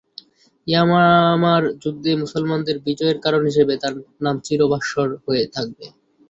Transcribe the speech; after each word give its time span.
ইয়ামামার 0.67 1.63
যুদ্ধে 1.81 2.11
মুসলমানদের 2.15 2.77
বিজয়ের 2.85 3.17
কারণ 3.19 3.41
হিসাবে 3.45 3.73
তার 3.77 3.93
নাম 4.21 4.35
চির 4.45 4.61
ভাস্বর 4.71 5.07
হয়ে 5.25 5.43
থাকবে। 5.55 5.85